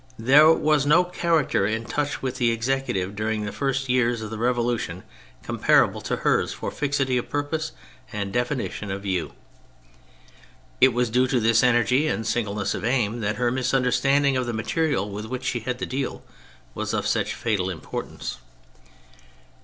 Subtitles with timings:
[0.17, 4.37] There was no character in touch with the Executive during the first years of the
[4.39, 5.03] Revolution
[5.43, 7.71] comparable to hers for fixity of purpose
[8.11, 9.33] and definition of view.
[10.79, 14.53] It was due to this energy and singleness of aim that her misunderstanding of the
[14.53, 16.23] material with which she had to deal
[16.73, 18.39] was of such fatal importance.